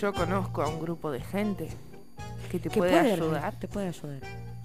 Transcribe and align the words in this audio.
yo 0.00 0.14
conozco 0.14 0.62
a 0.62 0.68
un 0.68 0.80
grupo 0.80 1.10
de 1.10 1.20
gente 1.20 1.68
que 2.50 2.58
te 2.58 2.70
puede, 2.70 2.98
ayudar. 2.98 3.54
Te 3.60 3.68
puede 3.68 3.88
ayudar. 3.88 4.20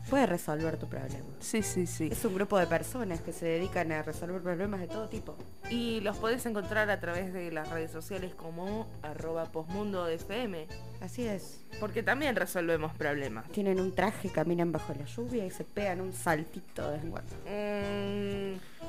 Puede 0.09 0.27
resolver 0.27 0.77
tu 0.77 0.87
problema. 0.87 1.25
Sí, 1.39 1.61
sí, 1.61 1.87
sí. 1.87 2.07
Es 2.09 2.23
un 2.23 2.35
grupo 2.35 2.57
de 2.57 2.67
personas 2.67 3.19
que 3.19 3.33
se 3.33 3.45
dedican 3.45 3.91
a 3.91 4.01
resolver 4.01 4.41
problemas 4.41 4.79
de 4.79 4.87
todo 4.87 5.09
tipo. 5.09 5.35
Y 5.69 5.99
los 6.01 6.17
podés 6.17 6.45
encontrar 6.45 6.89
a 6.89 7.01
través 7.01 7.33
de 7.33 7.51
las 7.51 7.69
redes 7.69 7.91
sociales 7.91 8.33
como 8.33 8.87
arroba 9.01 9.45
posmundo 9.45 10.07
FM. 10.07 10.67
Así 11.01 11.27
es. 11.27 11.65
Porque 11.81 12.01
también 12.01 12.37
resolvemos 12.37 12.93
problemas. 12.95 13.49
Tienen 13.49 13.81
un 13.81 13.93
traje, 13.93 14.29
caminan 14.29 14.71
bajo 14.71 14.93
la 14.93 15.05
lluvia 15.05 15.45
y 15.45 15.51
se 15.51 15.65
pegan 15.65 15.99
un 15.99 16.13
saltito 16.13 16.89
de 16.91 16.99
mm, 16.99 17.11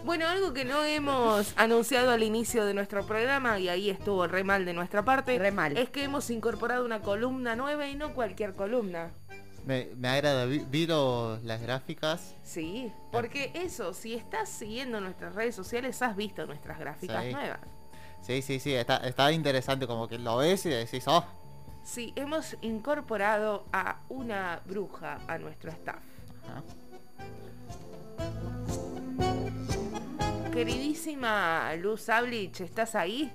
bueno, 0.07 0.27
algo 0.29 0.53
que 0.53 0.65
no 0.65 0.85
hemos 0.85 1.53
anunciado 1.57 2.13
al 2.13 2.23
inicio 2.23 2.65
de 2.65 2.73
nuestro 2.75 3.05
programa, 3.05 3.59
y 3.59 3.69
ahí 3.69 3.91
estuvo 3.91 4.27
re 4.29 4.45
mal 4.45 4.65
de 4.65 4.73
nuestra 4.73 5.05
parte, 5.05 5.37
re 5.37 5.51
mal. 5.51 5.77
es 5.77 5.91
que 5.91 6.05
hemos 6.05 6.31
incorporado 6.31 6.85
una 6.85 7.01
columna 7.01 7.57
nueva 7.57 7.89
y 7.89 7.97
no 7.97 8.15
cualquier 8.15 8.55
columna. 8.55 9.11
Me, 9.67 9.89
me 9.97 10.09
agrada, 10.09 10.47
vi, 10.47 10.87
las 10.87 11.61
gráficas. 11.61 12.37
Sí, 12.45 12.93
porque 13.11 13.51
eso, 13.55 13.93
si 13.93 14.15
estás 14.15 14.49
siguiendo 14.49 15.01
nuestras 15.01 15.35
redes 15.35 15.57
sociales, 15.57 16.01
has 16.03 16.15
visto 16.15 16.47
nuestras 16.47 16.79
gráficas 16.79 17.25
nuevas. 17.33 17.59
Sí, 18.23 18.43
sí, 18.43 18.61
sí, 18.61 18.75
está, 18.75 18.99
está 18.99 19.33
interesante, 19.33 19.89
como 19.89 20.07
que 20.07 20.19
lo 20.19 20.37
ves 20.37 20.67
y 20.67 20.69
decís, 20.69 21.03
oh. 21.09 21.25
Sí, 21.83 22.13
hemos 22.15 22.57
incorporado 22.63 23.67
a 23.73 23.97
una 24.09 24.61
bruja 24.65 25.19
a 25.27 25.39
nuestro 25.39 25.73
staff. 25.73 26.03
Queridísima 30.57 31.75
Luz 31.75 32.09
Ablich, 32.09 32.63
¿estás 32.63 32.95
ahí? 32.95 33.31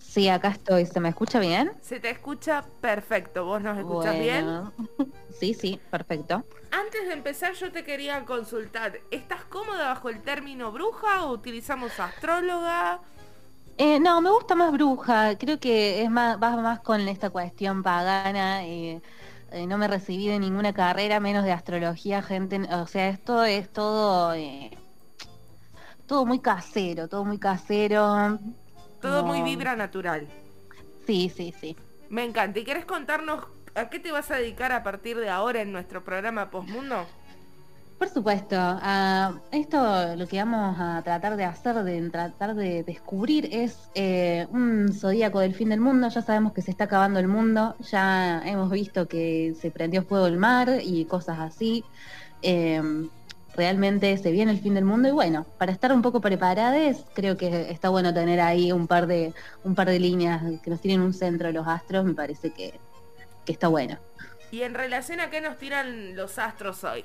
Sí, 0.00 0.28
acá 0.28 0.48
estoy. 0.48 0.86
¿Se 0.86 0.98
me 0.98 1.08
escucha 1.08 1.38
bien? 1.38 1.70
Se 1.82 2.00
te 2.00 2.10
escucha 2.10 2.64
perfecto. 2.80 3.44
¿Vos 3.44 3.62
nos 3.62 3.78
escuchas 3.78 4.18
bien? 4.18 4.44
Sí, 5.38 5.54
sí, 5.54 5.78
perfecto. 5.88 6.44
Antes 6.72 7.06
de 7.06 7.12
empezar 7.12 7.54
yo 7.54 7.70
te 7.70 7.84
quería 7.84 8.24
consultar. 8.24 8.98
¿Estás 9.12 9.44
cómoda 9.44 9.90
bajo 9.90 10.08
el 10.08 10.20
término 10.20 10.72
bruja 10.72 11.24
o 11.26 11.32
utilizamos 11.32 11.98
astróloga? 12.00 12.98
Eh, 13.78 14.00
no, 14.00 14.20
me 14.20 14.30
gusta 14.30 14.56
más 14.56 14.72
bruja. 14.72 15.38
Creo 15.38 15.60
que 15.60 16.02
es 16.02 16.10
más, 16.10 16.42
va 16.42 16.56
más 16.56 16.80
con 16.80 17.02
esta 17.02 17.30
cuestión 17.30 17.84
pagana. 17.84 18.66
Eh, 18.66 19.00
eh, 19.52 19.66
no 19.68 19.78
me 19.78 19.86
recibí 19.86 20.26
de 20.26 20.40
ninguna 20.40 20.72
carrera, 20.72 21.20
menos 21.20 21.44
de 21.44 21.52
astrología, 21.52 22.20
gente. 22.20 22.60
O 22.74 22.88
sea, 22.88 23.10
esto 23.10 23.44
es 23.44 23.72
todo, 23.72 24.34
todo 26.12 26.26
muy 26.26 26.40
casero, 26.40 27.08
todo 27.08 27.24
muy 27.24 27.38
casero. 27.38 28.38
Todo 29.00 29.24
muy 29.24 29.40
vibra 29.40 29.76
natural. 29.76 30.28
Sí, 31.06 31.32
sí, 31.34 31.54
sí. 31.58 31.74
Me 32.10 32.22
encanta. 32.22 32.58
¿Y 32.58 32.64
querés 32.64 32.84
contarnos 32.84 33.46
a 33.74 33.88
qué 33.88 33.98
te 33.98 34.12
vas 34.12 34.30
a 34.30 34.36
dedicar 34.36 34.72
a 34.72 34.82
partir 34.82 35.16
de 35.16 35.30
ahora 35.30 35.62
en 35.62 35.72
nuestro 35.72 36.04
programa 36.04 36.50
Postmundo? 36.50 37.06
Por 37.98 38.10
supuesto, 38.10 38.56
esto 39.52 40.16
lo 40.16 40.26
que 40.28 40.36
vamos 40.36 40.76
a 40.78 41.00
tratar 41.02 41.38
de 41.38 41.44
hacer, 41.44 41.82
de 41.82 42.10
tratar 42.10 42.56
de 42.56 42.82
descubrir, 42.82 43.48
es 43.50 43.78
eh, 43.94 44.46
un 44.50 44.92
zodíaco 44.92 45.40
del 45.40 45.54
fin 45.54 45.70
del 45.70 45.80
mundo. 45.80 46.10
Ya 46.10 46.20
sabemos 46.20 46.52
que 46.52 46.60
se 46.60 46.72
está 46.72 46.84
acabando 46.84 47.20
el 47.20 47.28
mundo, 47.28 47.74
ya 47.90 48.42
hemos 48.44 48.70
visto 48.70 49.08
que 49.08 49.54
se 49.58 49.70
prendió 49.70 50.02
fuego 50.02 50.26
el 50.26 50.36
mar 50.36 50.68
y 50.82 51.06
cosas 51.06 51.38
así. 51.38 51.86
Eh, 52.42 52.82
realmente 53.54 54.16
se 54.18 54.30
viene 54.30 54.52
el 54.52 54.60
fin 54.60 54.74
del 54.74 54.84
mundo 54.84 55.08
y 55.08 55.12
bueno, 55.12 55.46
para 55.58 55.72
estar 55.72 55.92
un 55.92 56.02
poco 56.02 56.20
preparados, 56.20 57.04
creo 57.14 57.36
que 57.36 57.70
está 57.70 57.88
bueno 57.88 58.12
tener 58.14 58.40
ahí 58.40 58.72
un 58.72 58.86
par 58.86 59.06
de, 59.06 59.34
un 59.64 59.74
par 59.74 59.88
de 59.88 60.00
líneas 60.00 60.42
que 60.62 60.70
nos 60.70 60.80
tienen 60.80 61.00
un 61.00 61.12
centro 61.12 61.52
los 61.52 61.66
astros, 61.66 62.04
me 62.04 62.14
parece 62.14 62.50
que, 62.50 62.74
que 63.44 63.52
está 63.52 63.68
bueno. 63.68 63.98
¿Y 64.52 64.64
en 64.64 64.74
relación 64.74 65.18
a 65.20 65.30
qué 65.30 65.40
nos 65.40 65.56
tiran 65.56 66.14
los 66.14 66.38
astros 66.38 66.84
hoy? 66.84 67.04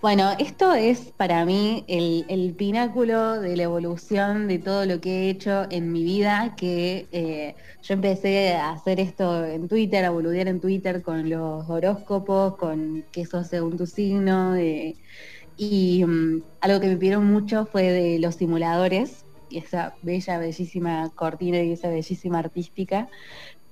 Bueno, 0.00 0.30
esto 0.38 0.74
es 0.74 1.12
para 1.16 1.44
mí 1.44 1.84
el, 1.88 2.54
pináculo 2.56 3.40
de 3.40 3.56
la 3.56 3.64
evolución 3.64 4.46
de 4.46 4.60
todo 4.60 4.86
lo 4.86 5.00
que 5.00 5.10
he 5.10 5.30
hecho 5.30 5.66
en 5.70 5.90
mi 5.90 6.04
vida, 6.04 6.54
que 6.56 7.08
eh, 7.10 7.56
yo 7.82 7.94
empecé 7.94 8.54
a 8.54 8.70
hacer 8.70 9.00
esto 9.00 9.44
en 9.44 9.66
Twitter, 9.66 10.04
a 10.04 10.10
boludear 10.10 10.46
en 10.46 10.60
Twitter 10.60 11.02
con 11.02 11.28
los 11.28 11.68
horóscopos, 11.68 12.56
con 12.56 13.04
qué 13.10 13.26
sos 13.26 13.48
según 13.48 13.76
tu 13.76 13.88
signo, 13.88 14.56
y 14.56 16.04
mm, 16.04 16.42
algo 16.60 16.80
que 16.80 16.86
me 16.86 16.96
pidieron 16.96 17.26
mucho 17.26 17.66
fue 17.66 17.90
de 17.90 18.20
los 18.20 18.36
simuladores, 18.36 19.24
esa 19.50 19.96
bella, 20.02 20.38
bellísima 20.38 21.10
cortina 21.16 21.60
y 21.60 21.72
esa 21.72 21.88
bellísima 21.88 22.38
artística. 22.38 23.08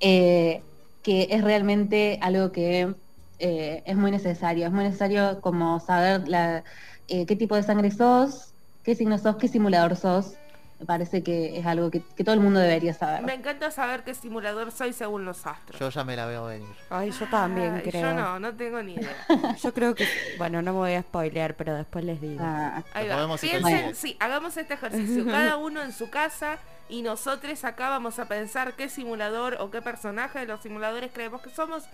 Eh, 0.01 0.61
que 1.09 1.27
es 1.31 1.43
realmente 1.43 2.19
algo 2.21 2.53
que 2.53 2.95
eh, 3.39 3.83
es 3.87 3.97
muy 3.97 4.11
necesario. 4.11 4.67
Es 4.67 4.73
muy 4.73 4.85
necesario 4.85 5.41
como 5.41 5.81
saber 5.81 6.29
la, 6.29 6.65
eh, 7.09 7.25
qué 7.25 7.35
tipo 7.35 7.55
de 7.55 7.63
sangre 7.63 7.91
sos, 7.91 8.53
qué 8.85 8.95
signo 8.95 9.17
sos, 9.17 9.37
qué 9.37 9.49
simulador 9.49 9.97
sos. 9.97 10.35
Me 10.79 10.85
parece 10.85 11.23
que 11.23 11.59
es 11.59 11.65
algo 11.65 11.91
que, 11.91 12.01
todo 12.01 12.35
el 12.35 12.41
mundo 12.41 12.61
debería 12.61 12.93
saber. 12.93 13.23
Me 13.23 13.33
encanta 13.33 13.71
saber 13.71 14.05
qué 14.05 14.13
simulador 14.13 14.71
soy 14.71 14.93
según 14.93 15.25
los 15.25 15.47
astros. 15.47 15.81
Yo 15.81 15.89
ya 15.89 16.05
me 16.05 16.15
la 16.15 16.27
veo 16.27 16.45
venir. 16.45 16.69
Ay, 16.91 17.11
yo 17.11 17.25
también 17.31 17.81
creo. 17.83 18.03
Yo 18.03 18.13
no, 18.13 18.39
no 18.39 18.55
tengo 18.55 18.83
ni 18.83 18.97
idea. 18.97 19.17
yo 19.63 19.73
creo 19.73 19.95
que, 19.95 20.07
bueno, 20.37 20.61
no 20.61 20.75
me 20.75 20.79
voy 20.79 20.93
a 20.93 21.01
spoilear, 21.01 21.55
pero 21.55 21.75
después 21.75 22.05
les 22.05 22.21
digo. 22.21 22.43
Ah, 22.45 22.83
Ahí 22.93 23.09
va. 23.09 23.35
Piensen, 23.39 23.95
sí, 23.95 24.15
hagamos 24.21 24.59
este 24.59 24.75
ejercicio. 24.75 25.25
Cada 25.31 25.57
uno 25.57 25.83
en 25.83 25.93
su 25.93 26.11
casa 26.11 26.59
y 26.89 27.03
nosotros 27.03 27.65
acá 27.65 27.89
vamos 27.89 28.19
a 28.19 28.27
pensar 28.27 28.75
qué 28.75 28.89
simulador 28.89 29.57
o 29.61 29.71
qué 29.71 29.83
personaje 29.83 30.41
de 30.41 30.47
los 30.47 30.61
simuladores 30.63 31.11
creemos 31.13 31.43
que 31.43 31.51
somos 31.51 31.85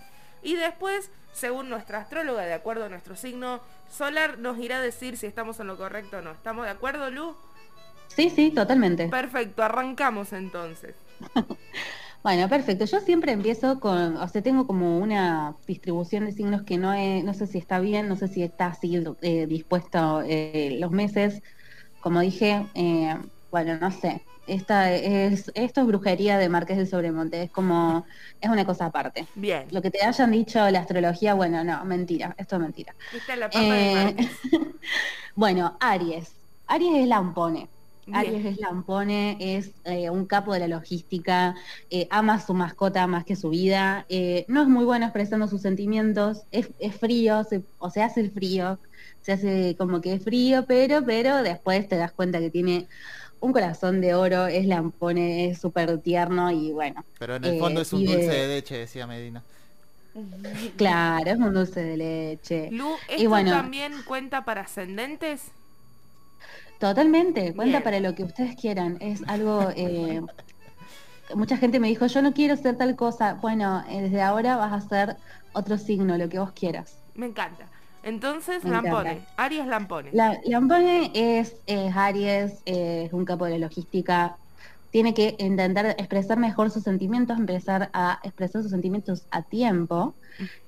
y 0.45 0.55
después, 0.55 1.09
según 1.33 1.69
nuestra 1.69 2.01
astróloga, 2.01 2.43
de 2.43 2.53
acuerdo 2.53 2.85
a 2.85 2.89
nuestro 2.89 3.15
signo 3.15 3.61
solar, 3.89 4.37
nos 4.37 4.59
irá 4.59 4.77
a 4.77 4.81
decir 4.81 5.17
si 5.17 5.25
estamos 5.25 5.59
en 5.59 5.65
lo 5.65 5.75
correcto 5.75 6.17
o 6.17 6.21
no. 6.21 6.31
¿Estamos 6.31 6.65
de 6.65 6.71
acuerdo, 6.71 7.09
Lu? 7.09 7.35
Sí, 8.09 8.29
sí, 8.29 8.51
totalmente. 8.51 9.07
Perfecto, 9.07 9.63
arrancamos 9.63 10.33
entonces. 10.33 10.93
bueno, 12.23 12.47
perfecto. 12.47 12.85
Yo 12.85 12.99
siempre 12.99 13.31
empiezo 13.31 13.79
con, 13.79 14.17
o 14.17 14.27
sea, 14.27 14.43
tengo 14.43 14.67
como 14.67 14.99
una 14.99 15.55
distribución 15.65 16.25
de 16.25 16.31
signos 16.31 16.61
que 16.61 16.77
no, 16.77 16.93
no 17.23 17.33
sé 17.33 17.47
si 17.47 17.57
está 17.57 17.79
bien, 17.79 18.07
no 18.07 18.15
sé 18.15 18.27
si 18.27 18.43
está 18.43 18.67
así 18.67 19.03
eh, 19.23 19.47
dispuesto 19.47 20.21
eh, 20.27 20.77
los 20.79 20.91
meses. 20.91 21.41
Como 22.01 22.19
dije, 22.19 22.67
eh, 22.75 23.15
bueno, 23.55 23.77
no 23.77 23.89
sé, 23.89 24.21
esta 24.47 24.91
es, 24.91 25.49
esto 25.55 25.79
es 25.79 25.87
brujería 25.87 26.37
de 26.37 26.49
Marqués 26.49 26.77
de 26.77 26.85
Sobremonte, 26.85 27.43
es 27.43 27.51
como, 27.51 28.05
es 28.41 28.49
una 28.49 28.65
cosa 28.65 28.87
aparte. 28.87 29.25
Bien. 29.33 29.65
Lo 29.71 29.81
que 29.81 29.91
te 29.91 30.03
hayan 30.03 30.29
dicho 30.29 30.69
la 30.71 30.79
astrología, 30.79 31.35
bueno, 31.35 31.63
no, 31.63 31.85
mentira, 31.85 32.35
esto 32.37 32.57
es 32.57 32.61
mentira. 32.61 32.93
Eh, 33.53 34.13
bueno, 35.35 35.77
Aries. 35.79 36.33
Aries 36.67 37.03
es 37.03 37.07
Lampone. 37.07 37.69
Aries 38.11 38.45
es 38.45 38.59
Lampone, 38.59 39.37
es 39.39 39.71
eh, 39.85 40.09
un 40.09 40.25
capo 40.25 40.51
de 40.51 40.59
la 40.59 40.67
logística, 40.67 41.55
eh, 41.89 42.09
ama 42.11 42.33
a 42.33 42.41
su 42.41 42.53
mascota 42.53 43.07
más 43.07 43.23
que 43.23 43.37
su 43.37 43.51
vida, 43.51 44.05
no 44.49 44.61
es 44.63 44.67
muy 44.67 44.83
bueno 44.83 45.05
expresando 45.05 45.47
sus 45.47 45.61
sentimientos, 45.61 46.41
es, 46.51 46.67
frío, 46.99 47.47
o 47.79 47.89
se 47.89 48.03
hace 48.03 48.19
el 48.19 48.31
frío, 48.31 48.79
se 49.21 49.31
hace 49.31 49.75
como 49.77 50.01
que 50.01 50.13
es 50.13 50.23
frío, 50.23 50.65
pero, 50.67 51.03
pero 51.03 51.41
después 51.41 51.87
te 51.87 51.95
das 51.95 52.11
cuenta 52.11 52.39
que 52.39 52.51
tiene 52.51 52.87
un 53.45 53.53
corazón 53.53 54.01
de 54.01 54.13
oro, 54.13 54.47
es 54.47 54.65
lampone, 54.65 55.49
es 55.49 55.59
súper 55.59 55.99
tierno 55.99 56.51
y 56.51 56.71
bueno. 56.71 57.03
Pero 57.19 57.35
en 57.35 57.45
el 57.45 57.59
fondo 57.59 57.81
es 57.81 57.93
un 57.93 58.01
eh, 58.01 58.05
dulce 58.05 58.31
de 58.31 58.47
leche, 58.47 58.77
decía 58.77 59.07
Medina. 59.07 59.43
Claro, 60.77 61.29
es 61.29 61.37
un 61.37 61.53
dulce 61.53 61.83
de 61.83 61.97
leche. 61.97 62.69
Lu, 62.71 62.95
¿esto 63.09 63.29
bueno, 63.29 63.51
también 63.51 63.93
cuenta 64.05 64.45
para 64.45 64.61
ascendentes? 64.61 65.51
Totalmente, 66.79 67.53
cuenta 67.53 67.83
para 67.83 67.99
lo 67.99 68.15
que 68.15 68.23
ustedes 68.23 68.55
quieran. 68.55 68.97
Es 69.01 69.21
algo... 69.27 69.69
Eh, 69.75 70.21
mucha 71.33 71.57
gente 71.57 71.79
me 71.79 71.87
dijo, 71.87 72.05
yo 72.07 72.21
no 72.21 72.33
quiero 72.33 72.55
ser 72.55 72.77
tal 72.77 72.95
cosa. 72.95 73.35
Bueno, 73.35 73.83
eh, 73.89 74.01
desde 74.03 74.21
ahora 74.21 74.57
vas 74.57 74.71
a 74.71 74.75
hacer 74.75 75.17
otro 75.53 75.77
signo, 75.77 76.17
lo 76.17 76.29
que 76.29 76.39
vos 76.39 76.51
quieras. 76.51 76.97
Me 77.15 77.27
encanta. 77.27 77.67
Entonces, 78.05 78.63
Lampone. 78.63 79.19
Aries 79.35 79.65
Lampone. 79.65 80.11
La, 80.13 80.39
Lampone 80.45 81.11
es, 81.15 81.55
Aries, 81.67 82.53
es 82.65 83.11
un 83.11 83.25
capo 83.25 83.45
de 83.45 83.51
la 83.51 83.57
logística. 83.57 84.37
Tiene 84.91 85.15
que 85.15 85.35
intentar 85.39 85.87
expresar 85.87 86.37
mejor 86.37 86.69
sus 86.69 86.83
sentimientos, 86.83 87.37
empezar 87.37 87.89
a 87.93 88.19
expresar 88.23 88.61
sus 88.61 88.71
sentimientos 88.71 89.23
a 89.31 89.41
tiempo. 89.41 90.13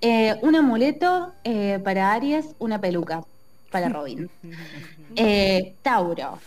Eh, 0.01 0.35
un 0.41 0.55
amuleto 0.55 1.31
eh, 1.43 1.79
para 1.83 2.11
Aries, 2.11 2.47
una 2.57 2.81
peluca 2.81 3.23
para 3.71 3.89
Robin. 3.89 4.29
Eh, 5.15 5.73
Tauro. 5.81 6.37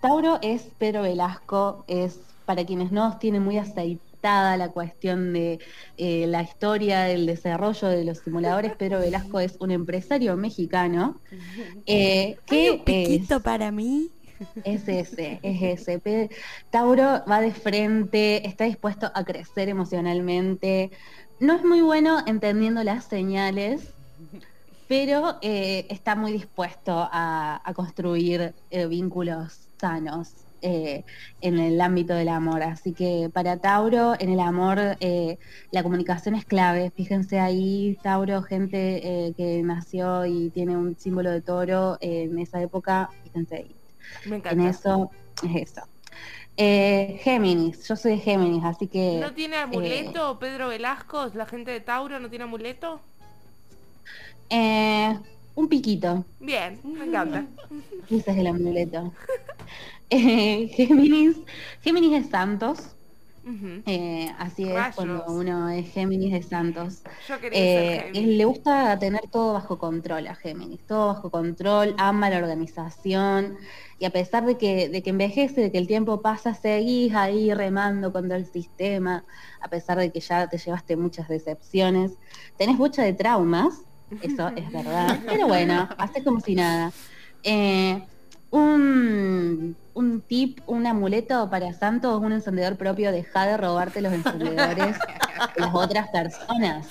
Tauro 0.00 0.38
es 0.42 0.62
Pedro 0.78 1.02
Velasco, 1.02 1.84
es 1.88 2.20
para 2.44 2.64
quienes 2.64 2.92
no 2.92 3.16
tienen 3.18 3.42
muy 3.42 3.58
aceite 3.58 4.11
la 4.22 4.70
cuestión 4.72 5.32
de 5.32 5.58
eh, 5.96 6.26
la 6.28 6.42
historia 6.42 7.02
del 7.02 7.26
desarrollo 7.26 7.88
de 7.88 8.04
los 8.04 8.18
simuladores. 8.18 8.74
Pedro 8.76 9.00
Velasco 9.00 9.40
es 9.40 9.56
un 9.58 9.70
empresario 9.70 10.36
mexicano 10.36 11.20
eh, 11.86 12.36
que 12.46 12.70
un 12.70 12.84
piquito 12.84 13.40
para 13.40 13.70
mí. 13.72 14.10
Es 14.64 14.88
ese, 14.88 15.38
es 15.42 15.88
ese. 15.88 16.30
Tauro 16.70 17.22
va 17.30 17.40
de 17.40 17.52
frente, 17.52 18.46
está 18.46 18.64
dispuesto 18.64 19.10
a 19.12 19.24
crecer 19.24 19.68
emocionalmente. 19.68 20.90
No 21.40 21.54
es 21.54 21.64
muy 21.64 21.80
bueno 21.80 22.22
entendiendo 22.26 22.82
las 22.84 23.04
señales, 23.04 23.88
pero 24.88 25.38
eh, 25.42 25.86
está 25.90 26.14
muy 26.14 26.32
dispuesto 26.32 26.92
a, 27.10 27.60
a 27.64 27.74
construir 27.74 28.52
eh, 28.70 28.86
vínculos 28.86 29.68
sanos 29.78 30.32
eh, 30.62 31.04
en 31.40 31.58
el 31.58 31.80
ámbito 31.80 32.14
del 32.14 32.28
amor. 32.28 32.62
Así 32.62 32.92
que 32.92 33.28
para 33.32 33.58
Tauro, 33.58 34.14
en 34.18 34.30
el 34.30 34.40
amor, 34.40 34.78
eh, 35.00 35.38
la 35.70 35.82
comunicación 35.82 36.34
es 36.34 36.44
clave. 36.44 36.90
Fíjense 36.96 37.38
ahí, 37.40 37.98
Tauro, 38.02 38.42
gente 38.42 39.00
eh, 39.28 39.34
que 39.36 39.62
nació 39.62 40.24
y 40.26 40.50
tiene 40.50 40.76
un 40.76 40.96
símbolo 40.98 41.30
de 41.30 41.40
toro 41.42 41.98
en 42.00 42.38
esa 42.38 42.62
época, 42.62 43.10
fíjense 43.24 43.56
ahí. 43.56 43.76
Me 44.26 44.36
En 44.36 44.40
encanta. 44.40 44.68
eso 44.70 45.10
es 45.44 45.70
eso. 45.70 45.82
Eh, 46.56 47.18
Géminis, 47.22 47.88
yo 47.88 47.96
soy 47.96 48.12
de 48.12 48.18
Géminis, 48.18 48.62
así 48.64 48.86
que 48.86 49.18
¿No 49.20 49.32
tiene 49.32 49.56
amuleto 49.56 50.38
Pedro 50.38 50.68
Velasco? 50.68 51.28
¿La 51.34 51.46
gente 51.46 51.70
de 51.70 51.80
Tauro 51.80 52.20
no 52.20 52.28
tiene 52.28 52.44
amuleto? 52.44 53.00
eh, 54.50 55.18
un 55.54 55.68
piquito, 55.68 56.24
Bien, 56.40 56.78
me 56.82 57.04
encanta. 57.06 57.44
ese 58.10 58.30
es 58.30 58.36
el 58.38 58.46
amuleto. 58.46 59.12
Eh, 60.12 60.68
Géminis, 60.76 61.36
Géminis 61.82 62.24
es 62.24 62.30
Santos, 62.30 62.78
eh, 63.86 64.30
así 64.38 64.62
es 64.64 64.74
Rayos. 64.74 64.94
cuando 64.94 65.24
uno 65.26 65.68
es 65.70 65.90
Géminis 65.92 66.32
de 66.32 66.42
Santos. 66.42 67.02
Yo 67.28 67.40
quería 67.40 67.58
Eh, 67.58 67.96
ser 68.02 68.12
Géminis. 68.14 68.36
le 68.38 68.44
gusta 68.44 68.98
tener 68.98 69.22
todo 69.32 69.54
bajo 69.54 69.78
control 69.78 70.26
a 70.28 70.34
Géminis, 70.36 70.80
todo 70.86 71.08
bajo 71.08 71.30
control, 71.30 71.94
ama 71.98 72.30
la 72.30 72.38
organización 72.38 73.56
y 73.98 74.04
a 74.04 74.10
pesar 74.10 74.44
de 74.46 74.56
que, 74.58 74.88
de 74.88 75.02
que 75.02 75.10
envejece, 75.10 75.60
de 75.60 75.72
que 75.72 75.78
el 75.78 75.86
tiempo 75.88 76.20
pasa, 76.22 76.54
seguís 76.54 77.14
ahí 77.14 77.52
remando 77.54 78.12
contra 78.12 78.36
el 78.36 78.46
sistema, 78.46 79.24
a 79.60 79.68
pesar 79.68 79.98
de 79.98 80.10
que 80.12 80.20
ya 80.20 80.48
te 80.48 80.58
llevaste 80.58 80.96
muchas 80.96 81.26
decepciones, 81.28 82.12
tenés 82.58 82.76
mucha 82.76 83.02
de 83.02 83.12
traumas, 83.12 83.74
eso 84.20 84.48
es 84.56 84.70
verdad, 84.70 85.18
pero 85.26 85.48
bueno, 85.48 85.88
hace 85.98 86.22
como 86.22 86.40
si 86.40 86.54
nada. 86.54 86.92
Eh, 87.44 88.02
un, 88.50 89.74
un 89.94 90.20
tip, 90.22 90.60
un 90.66 90.86
amuleto 90.86 91.48
para 91.50 91.72
Santos, 91.74 92.20
un 92.22 92.32
encendedor 92.32 92.76
propio, 92.76 93.12
deja 93.12 93.46
de 93.46 93.56
robarte 93.56 94.00
los 94.00 94.12
encendedores 94.12 94.96
de 94.98 95.60
las 95.60 95.74
otras 95.74 96.08
personas. 96.08 96.86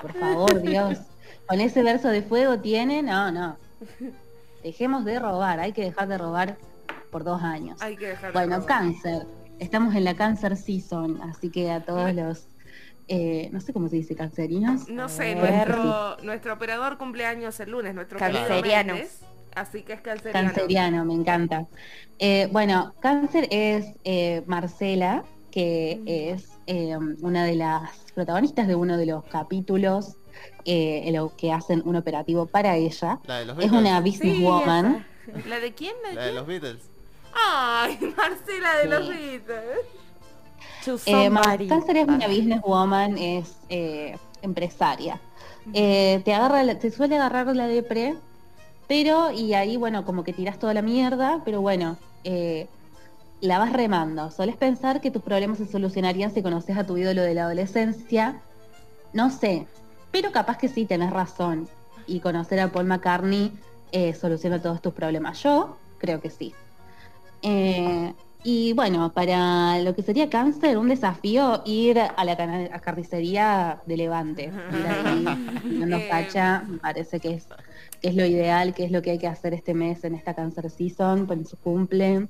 Por 0.00 0.12
favor, 0.14 0.60
Dios. 0.60 0.98
Con 1.46 1.60
ese 1.60 1.82
verso 1.82 2.08
de 2.08 2.22
fuego 2.22 2.58
tiene, 2.58 3.02
no, 3.02 3.30
no. 3.30 3.56
Dejemos 4.62 5.04
de 5.04 5.18
robar, 5.18 5.60
hay 5.60 5.72
que 5.72 5.82
dejar 5.84 6.08
de 6.08 6.18
robar 6.18 6.56
por 7.10 7.24
dos 7.24 7.42
años. 7.42 7.80
Hay 7.80 7.96
que 7.96 8.08
dejar 8.08 8.32
de 8.32 8.38
Bueno, 8.38 8.56
robar. 8.56 8.66
cáncer. 8.66 9.26
Estamos 9.58 9.94
en 9.94 10.04
la 10.04 10.14
cáncer 10.14 10.56
season, 10.56 11.20
así 11.22 11.50
que 11.50 11.70
a 11.70 11.80
todos 11.84 12.12
los, 12.12 12.46
eh, 13.08 13.48
no 13.52 13.60
sé 13.60 13.72
cómo 13.72 13.88
se 13.88 13.96
dice, 13.96 14.14
cancerinos. 14.14 14.88
No 14.88 15.08
sé, 15.08 15.34
ver. 15.36 15.68
nuestro, 15.68 16.16
nuestro 16.24 16.52
operador 16.54 16.98
cumpleaños 16.98 17.58
el 17.60 17.70
lunes, 17.70 17.94
nuestro 17.94 18.18
querido 18.18 18.40
Canceriano. 18.40 18.94
Méndez, 18.94 19.20
Así 19.56 19.82
que 19.82 19.94
es 19.94 20.00
canceriano. 20.02 20.48
Canceriano, 20.52 21.04
me 21.04 21.14
encanta. 21.14 21.66
Eh, 22.18 22.48
bueno, 22.52 22.94
cáncer 23.00 23.48
es 23.50 23.86
eh, 24.04 24.42
Marcela, 24.46 25.24
que 25.50 25.98
Mm. 26.02 26.08
es 26.08 26.48
eh, 26.66 26.96
una 27.22 27.44
de 27.44 27.54
las 27.56 27.90
protagonistas 28.14 28.68
de 28.68 28.74
uno 28.74 28.96
de 28.98 29.06
los 29.06 29.24
capítulos 29.24 30.16
eh, 30.66 31.02
en 31.06 31.14
lo 31.14 31.34
que 31.36 31.52
hacen 31.52 31.80
un 31.86 31.96
operativo 31.96 32.46
para 32.46 32.76
ella. 32.76 33.18
La 33.26 33.38
de 33.38 33.46
los 33.46 33.58
Es 33.58 33.70
Beatles. 33.70 33.80
una 33.80 34.02
Sí, 34.02 34.10
businesswoman. 34.10 35.06
¿La 35.48 35.58
de 35.60 35.72
quién? 35.74 35.94
¿La 36.02 36.08
de 36.10 36.14
La 36.16 36.22
de 36.26 36.32
los 36.34 36.46
Beatles. 36.46 36.82
Ay, 37.34 37.98
Marcela 38.16 38.76
de 38.76 38.82
Sí. 38.82 38.88
los 38.88 39.08
Beatles. 39.08 39.78
Eh. 41.06 41.66
Cáncer 41.68 41.96
es 41.96 42.06
una 42.08 42.26
businesswoman, 42.28 43.16
es 43.18 43.56
eh, 43.70 44.16
empresaria. 44.42 45.20
Eh, 45.72 46.20
te 46.24 46.32
agarra, 46.34 46.78
te 46.78 46.90
suele 46.90 47.16
agarrar 47.16 47.54
la 47.56 47.66
depre, 47.66 48.14
pero 48.88 49.32
y 49.32 49.54
ahí 49.54 49.76
bueno 49.76 50.04
como 50.04 50.24
que 50.24 50.32
tiras 50.32 50.58
toda 50.58 50.74
la 50.74 50.82
mierda, 50.82 51.42
pero 51.44 51.60
bueno 51.60 51.96
eh, 52.24 52.68
la 53.40 53.58
vas 53.58 53.72
remando. 53.72 54.30
Solés 54.30 54.56
pensar 54.56 55.00
que 55.00 55.10
tus 55.10 55.22
problemas 55.22 55.58
se 55.58 55.66
solucionarían 55.66 56.32
si 56.32 56.42
conoces 56.42 56.76
a 56.76 56.84
tu 56.84 56.96
ídolo 56.96 57.22
de 57.22 57.34
la 57.34 57.44
adolescencia. 57.44 58.40
No 59.12 59.30
sé, 59.30 59.66
pero 60.10 60.32
capaz 60.32 60.58
que 60.58 60.68
sí 60.68 60.84
tenés 60.84 61.10
razón 61.10 61.68
y 62.06 62.20
conocer 62.20 62.60
a 62.60 62.72
Paul 62.72 62.86
McCartney 62.86 63.52
eh, 63.92 64.14
soluciona 64.14 64.60
todos 64.60 64.80
tus 64.82 64.92
problemas. 64.92 65.42
Yo 65.42 65.76
creo 65.98 66.20
que 66.20 66.30
sí. 66.30 66.54
Eh, 67.42 68.12
y 68.42 68.72
bueno, 68.74 69.12
para 69.12 69.78
lo 69.80 69.94
que 69.94 70.02
sería 70.02 70.30
cáncer, 70.30 70.78
un 70.78 70.88
desafío 70.88 71.62
ir 71.64 71.98
a 71.98 72.24
la 72.24 72.32
a 72.72 72.80
carnicería 72.80 73.80
de 73.86 73.96
Levante. 73.96 74.44
Ir 74.44 74.86
ahí, 74.86 75.24
dando 75.80 75.96
Eh, 75.96 76.08
facha, 76.08 76.62
me 76.68 76.78
parece 76.78 77.18
que 77.18 77.34
es, 77.34 77.48
que 78.00 78.08
es 78.08 78.14
lo 78.14 78.24
ideal, 78.24 78.74
que 78.74 78.84
es 78.84 78.90
lo 78.90 79.02
que 79.02 79.12
hay 79.12 79.18
que 79.18 79.26
hacer 79.26 79.54
este 79.54 79.74
mes 79.74 80.04
en 80.04 80.14
esta 80.14 80.34
cáncer 80.34 80.70
season, 80.70 81.26
en 81.30 81.46
su 81.46 81.56
cumple. 81.56 82.28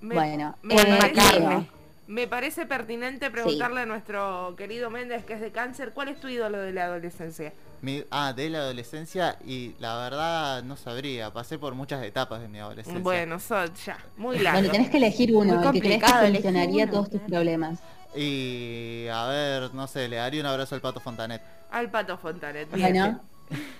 Me, 0.00 0.14
bueno, 0.14 0.56
me 0.62 0.74
eh, 0.74 0.98
parece, 0.98 1.40
Leo. 1.40 1.66
me 2.06 2.26
parece 2.26 2.66
pertinente 2.66 3.30
preguntarle 3.30 3.82
a 3.82 3.86
nuestro 3.86 4.54
querido 4.56 4.90
Méndez, 4.90 5.24
que 5.24 5.34
es 5.34 5.40
de 5.40 5.50
cáncer, 5.50 5.92
¿cuál 5.92 6.08
es 6.08 6.20
tu 6.20 6.28
ídolo 6.28 6.58
de 6.58 6.72
la 6.72 6.84
adolescencia? 6.86 7.52
Mi- 7.82 8.04
ah, 8.10 8.32
de 8.34 8.50
la 8.50 8.58
adolescencia 8.58 9.36
y 9.46 9.74
la 9.78 9.96
verdad 9.96 10.62
no 10.62 10.76
sabría. 10.76 11.32
Pasé 11.32 11.58
por 11.58 11.74
muchas 11.74 12.02
etapas 12.04 12.40
de 12.42 12.48
mi 12.48 12.58
adolescencia. 12.58 13.00
Bueno, 13.02 13.38
ya, 13.84 13.98
muy 14.16 14.38
largo. 14.38 14.58
Bueno, 14.60 14.72
tenés 14.72 14.90
que 14.90 14.96
elegir 14.98 15.34
uno, 15.34 15.54
Muy 15.56 15.66
el 15.66 15.72
que 15.72 15.80
crees 15.80 16.02
que 16.02 16.10
solucionaría 16.10 16.84
uno, 16.84 16.92
todos 16.92 17.10
tus 17.10 17.20
problemas. 17.22 17.78
Y 18.14 19.06
a 19.12 19.26
ver, 19.28 19.74
no 19.74 19.86
sé, 19.86 20.08
le 20.08 20.16
daría 20.16 20.40
un 20.40 20.46
abrazo 20.46 20.74
al 20.74 20.80
pato 20.80 21.00
Fontanet. 21.00 21.42
Al 21.70 21.90
Pato 21.90 22.18
Fontanet. 22.18 22.70
bien. 22.72 22.92
Bueno, 22.92 23.20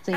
sí. 0.04 0.12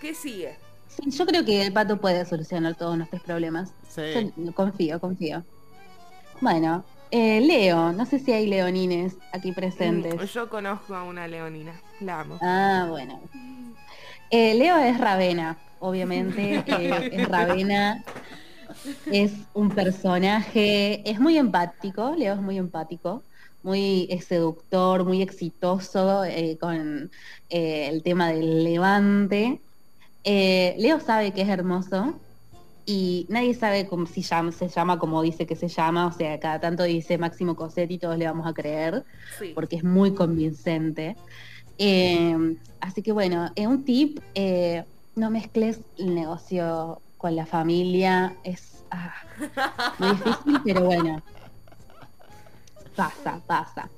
¿Qué 0.00 0.14
sigue? 0.14 0.56
Sí, 0.88 1.10
yo 1.10 1.26
creo 1.26 1.44
que 1.44 1.62
el 1.62 1.72
pato 1.72 2.00
puede 2.00 2.24
solucionar 2.24 2.74
todos 2.74 2.96
nuestros 2.96 3.22
problemas. 3.22 3.72
Sí. 3.88 4.32
Yo 4.36 4.52
confío, 4.54 5.00
confío. 5.00 5.42
Bueno, 6.40 6.84
eh, 7.10 7.40
Leo, 7.40 7.92
no 7.92 8.06
sé 8.06 8.18
si 8.18 8.32
hay 8.32 8.46
leonines 8.46 9.16
aquí 9.32 9.52
presentes. 9.52 10.14
Mm, 10.14 10.24
Yo 10.24 10.48
conozco 10.48 10.94
a 10.94 11.04
una 11.04 11.26
leonina, 11.26 11.72
la 12.00 12.20
amo. 12.20 12.38
Ah, 12.42 12.86
bueno. 12.88 13.20
Eh, 14.30 14.54
Leo 14.54 14.78
es 14.78 14.98
Ravena, 14.98 15.58
obviamente. 15.80 16.64
eh, 16.66 17.10
es 17.12 17.28
Ravena. 17.28 18.04
Es 19.06 19.32
un 19.54 19.70
personaje, 19.70 21.08
es 21.08 21.20
muy 21.20 21.38
empático, 21.38 22.14
Leo 22.16 22.34
es 22.34 22.40
muy 22.40 22.58
empático, 22.58 23.22
muy 23.62 24.08
seductor, 24.26 25.04
muy 25.04 25.22
exitoso 25.22 26.24
eh, 26.24 26.58
con 26.60 27.10
eh, 27.48 27.88
el 27.88 28.02
tema 28.02 28.28
del 28.28 28.64
levante. 28.64 29.60
Eh, 30.24 30.74
Leo 30.78 31.00
sabe 31.00 31.32
que 31.32 31.42
es 31.42 31.48
hermoso 31.48 32.14
y 32.86 33.26
nadie 33.28 33.54
sabe 33.54 33.86
cómo 33.86 34.06
si 34.06 34.22
llama- 34.22 34.52
se 34.52 34.68
llama 34.68 34.98
como 34.98 35.22
dice 35.22 35.46
que 35.46 35.56
se 35.56 35.68
llama, 35.68 36.06
o 36.06 36.12
sea, 36.12 36.38
cada 36.40 36.60
tanto 36.60 36.82
dice 36.82 37.16
Máximo 37.18 37.54
Cosetti 37.56 37.94
y 37.94 37.98
todos 37.98 38.16
le 38.18 38.26
vamos 38.26 38.46
a 38.46 38.52
creer 38.52 39.04
Sí. 39.38 39.52
porque 39.54 39.76
es 39.76 39.84
muy 39.84 40.14
convincente. 40.14 41.16
Eh, 41.78 42.56
así 42.80 43.02
que 43.02 43.12
bueno, 43.12 43.50
eh, 43.56 43.66
un 43.66 43.84
tip, 43.84 44.20
eh, 44.34 44.84
no 45.16 45.30
mezcles 45.30 45.80
el 45.98 46.14
negocio 46.14 47.00
con 47.18 47.36
la 47.36 47.46
familia, 47.46 48.34
es 48.44 48.82
ah, 48.90 49.14
muy 49.98 50.10
difícil, 50.10 50.60
pero 50.64 50.84
bueno, 50.84 51.22
pasa, 52.96 53.40
pasa. 53.46 53.88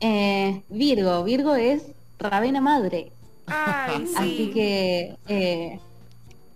Eh, 0.00 0.62
Virgo, 0.68 1.24
Virgo 1.24 1.54
es 1.54 1.82
Ravena 2.18 2.60
Madre, 2.60 3.10
Ay, 3.50 4.06
sí. 4.06 4.14
así 4.16 4.50
que 4.52 5.16
eh, 5.28 5.80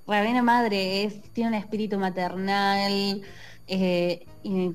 Ravena 0.06 0.42
Madre 0.42 1.04
es, 1.04 1.22
tiene 1.32 1.50
un 1.50 1.54
espíritu 1.54 1.98
maternal, 1.98 3.22
eh, 3.68 4.26
y 4.42 4.72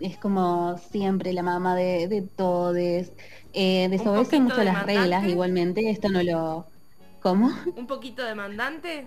es 0.00 0.16
como 0.18 0.78
siempre 0.90 1.32
la 1.32 1.42
mamá 1.42 1.76
de, 1.76 2.08
de 2.08 2.22
todos. 2.22 2.76
Eh, 3.52 3.88
desobedece 3.88 4.40
mucho 4.40 4.62
las 4.64 4.84
reglas, 4.84 5.26
igualmente, 5.26 5.88
esto 5.90 6.08
no 6.08 6.22
lo... 6.22 6.66
¿Cómo? 7.22 7.50
Un 7.76 7.86
poquito 7.86 8.22
demandante. 8.22 9.06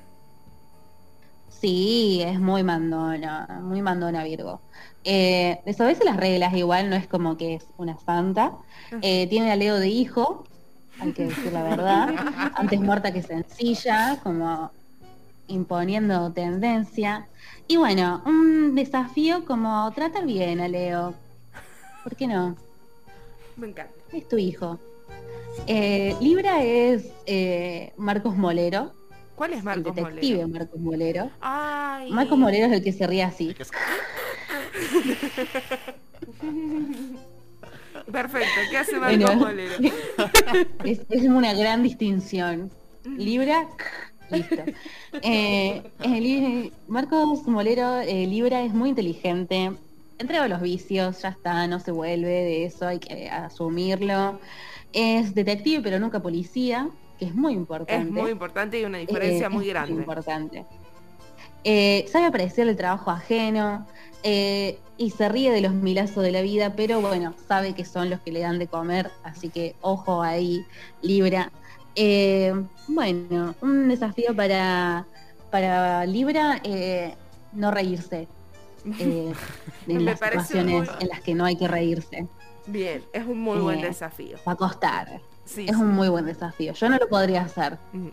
Sí, 1.49 2.21
es 2.25 2.39
muy 2.39 2.63
mandona, 2.63 3.59
muy 3.61 3.81
mandona 3.81 4.23
Virgo. 4.23 4.61
Eh, 5.03 5.59
desobedece 5.65 6.03
las 6.03 6.17
reglas, 6.17 6.53
igual 6.55 6.89
no 6.89 6.95
es 6.95 7.07
como 7.07 7.37
que 7.37 7.55
es 7.55 7.67
una 7.77 7.97
santa. 7.99 8.53
Eh, 9.01 9.27
tiene 9.27 9.51
a 9.51 9.55
Leo 9.55 9.79
de 9.79 9.89
hijo, 9.89 10.45
hay 10.99 11.13
que 11.13 11.25
decir 11.25 11.53
la 11.53 11.63
verdad. 11.63 12.15
Antes 12.55 12.79
muerta 12.79 13.11
que 13.11 13.21
sencilla, 13.21 14.19
como 14.23 14.71
imponiendo 15.47 16.31
tendencia. 16.31 17.27
Y 17.67 17.77
bueno, 17.77 18.21
un 18.25 18.75
desafío 18.75 19.45
como 19.45 19.91
tratar 19.93 20.25
bien 20.25 20.59
a 20.59 20.67
Leo. 20.67 21.13
¿Por 22.03 22.15
qué 22.15 22.27
no? 22.27 22.55
Me 23.55 23.67
encanta. 23.67 23.93
Es 24.13 24.27
tu 24.27 24.37
hijo. 24.37 24.79
Eh, 25.65 26.15
Libra 26.21 26.63
es 26.63 27.05
eh, 27.25 27.93
Marcos 27.97 28.35
Molero. 28.35 28.91
¿Cuál 29.35 29.53
es 29.53 29.59
el 29.59 29.65
Marcos 29.65 29.95
detective 29.95 30.45
Molero? 30.45 30.59
Marcos 30.59 30.79
Molero. 30.79 31.31
Ay. 31.41 32.11
Marcos 32.11 32.37
Molero 32.37 32.67
es 32.67 32.73
el 32.73 32.83
que 32.83 32.93
se 32.93 33.07
ríe 33.07 33.23
así. 33.23 33.55
Perfecto, 38.11 38.47
¿qué 38.71 38.77
hace 38.77 38.97
Marcos 38.99 39.19
Bueno. 39.19 39.35
Molero? 39.45 39.73
Es, 40.83 41.01
es 41.09 41.23
una 41.23 41.53
gran 41.53 41.83
distinción. 41.83 42.71
Libra, 43.05 43.67
listo. 44.31 44.55
Eh, 45.21 45.81
el 46.03 46.71
Marcos 46.87 47.47
Molero, 47.47 47.99
eh, 48.01 48.25
Libra, 48.27 48.61
es 48.63 48.73
muy 48.73 48.89
inteligente. 48.89 49.71
Entrega 50.19 50.47
los 50.47 50.61
vicios, 50.61 51.21
ya 51.21 51.29
está, 51.29 51.67
no 51.67 51.79
se 51.79 51.91
vuelve 51.91 52.27
de 52.27 52.65
eso, 52.65 52.87
hay 52.87 52.99
que 52.99 53.29
asumirlo. 53.29 54.39
Es 54.93 55.35
detective, 55.35 55.81
pero 55.83 55.99
nunca 55.99 56.21
policía, 56.21 56.89
que 57.19 57.25
es 57.25 57.35
muy 57.35 57.53
importante. 57.53 58.03
Es 58.03 58.09
muy 58.09 58.31
importante 58.31 58.79
y 58.79 58.85
una 58.85 58.97
diferencia 58.97 59.47
Eh, 59.47 59.49
muy 59.49 59.65
es 59.67 59.69
grande. 59.73 59.93
importante. 59.93 60.65
Eh, 61.69 62.05
sabe 62.09 62.25
apreciar 62.27 62.67
el 62.69 62.77
trabajo 62.77 63.11
ajeno 63.11 63.85
eh, 64.23 64.79
y 64.97 65.11
se 65.11 65.27
ríe 65.27 65.51
de 65.51 65.59
los 65.59 65.73
milazos 65.73 66.23
de 66.23 66.31
la 66.31 66.41
vida, 66.41 66.73
pero 66.77 67.01
bueno, 67.01 67.33
sabe 67.45 67.73
que 67.75 67.83
son 67.83 68.09
los 68.09 68.21
que 68.21 68.31
le 68.31 68.39
dan 68.39 68.57
de 68.57 68.67
comer, 68.67 69.11
así 69.23 69.49
que 69.49 69.75
ojo 69.81 70.21
ahí, 70.23 70.65
Libra. 71.01 71.51
Eh, 71.95 72.53
bueno, 72.87 73.53
un 73.61 73.89
desafío 73.89 74.33
para, 74.33 75.05
para 75.51 76.05
Libra, 76.05 76.61
eh, 76.63 77.15
no 77.51 77.69
reírse. 77.69 78.27
eh, 78.99 79.33
en 79.87 79.97
Me 79.97 79.99
las 80.03 80.19
situaciones 80.19 80.73
muy- 80.87 80.89
en 81.01 81.07
las 81.09 81.19
que 81.21 81.35
no 81.35 81.43
hay 81.43 81.57
que 81.57 81.67
reírse. 81.67 82.27
Bien, 82.65 83.03
es 83.11 83.25
un 83.25 83.39
muy 83.41 83.59
buen 83.59 83.79
Eh, 83.79 83.87
desafío. 83.87 84.37
Va 84.47 84.53
a 84.53 84.55
costar. 84.55 85.19
Sí, 85.45 85.65
Es 85.67 85.75
sí. 85.75 85.81
un 85.81 85.89
muy 85.89 86.07
buen 86.07 86.25
desafío. 86.25 86.71
Yo 86.73 86.89
no 86.89 86.97
lo 86.97 87.07
podría 87.09 87.41
hacer. 87.41 87.77
Mm, 87.91 88.07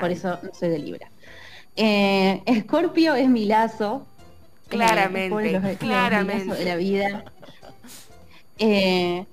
Por 0.00 0.10
eso 0.10 0.38
no 0.42 0.50
soy 0.52 0.70
de 0.70 0.78
Libra. 0.80 1.08
Eh, 1.76 2.42
Escorpio 2.46 3.14
es 3.14 3.28
mi 3.28 3.44
lazo. 3.44 4.06
Claramente, 4.68 5.50
Eh, 5.50 5.60
los- 5.60 5.76
claramente. 5.78 6.54
de 6.54 6.64
la 6.64 6.76
vida. 6.76 7.24
Eh, 8.58 9.26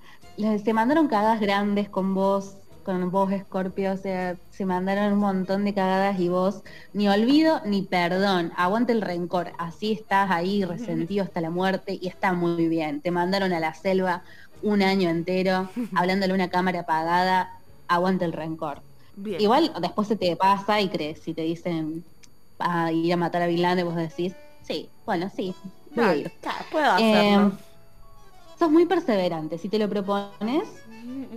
se 0.64 0.74
mandaron 0.74 1.08
cagadas 1.08 1.40
grandes 1.40 1.90
con 1.90 2.14
vos, 2.14 2.56
con 2.84 3.10
vos, 3.10 3.32
Escorpio. 3.32 3.94
O 3.94 3.98
sea, 3.98 4.36
se 4.52 4.66
mandaron 4.66 5.14
un 5.14 5.20
montón 5.20 5.64
de 5.66 5.74
cagadas 5.74 6.20
y 6.20 6.28
vos, 6.30 6.62
ni 6.94 7.08
olvido 7.08 7.62
ni 7.66 7.82
perdón. 7.84 8.52
Aguante 8.58 8.92
el 8.92 9.02
rencor. 9.02 9.52
Así 9.58 9.94
estás 9.94 10.30
ahí, 10.30 10.66
resentido 10.66 11.24
hasta 11.24 11.42
la 11.42 11.50
muerte, 11.50 11.98
y 12.00 12.08
está 12.08 12.34
muy 12.34 12.68
bien. 12.68 13.02
Te 13.02 13.10
mandaron 13.12 13.54
a 13.54 13.60
la 13.60 13.74
selva 13.74 14.24
un 14.62 14.82
año 14.84 15.10
entero, 15.10 15.70
hablándole 15.96 16.34
a 16.34 16.36
una 16.36 16.50
cámara 16.50 16.82
apagada. 16.82 17.58
Aguante 17.88 18.26
el 18.26 18.34
rencor. 18.34 18.82
Bien. 19.16 19.40
Igual 19.40 19.72
después 19.82 20.08
se 20.08 20.16
te 20.16 20.36
pasa 20.36 20.82
y 20.82 20.90
crees, 20.90 21.20
si 21.22 21.34
te 21.34 21.42
dicen 21.44 22.04
a 22.64 22.92
ir 22.92 23.14
a 23.14 23.18
matar 23.18 23.42
a 23.44 23.48
Bin 23.48 23.62
Laden, 23.62 23.86
vos 23.86 23.96
decís, 23.96 24.36
sí, 24.62 24.94
bueno, 25.06 25.30
sí, 25.30 25.56
voy 25.96 26.06
a 26.06 26.16
ir. 26.16 26.34
Ah, 26.46 26.68
puedo 26.72 26.92
Eh, 27.00 27.36
hacerlo. 27.36 27.58
sos 28.58 28.72
muy 28.72 28.86
perseverante, 28.86 29.58
si 29.58 29.70
te 29.70 29.80
lo 29.80 29.90
propones, 29.90 30.70